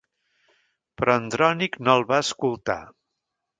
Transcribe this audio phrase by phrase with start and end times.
[1.01, 2.81] Però Andrònic no el va escoltar.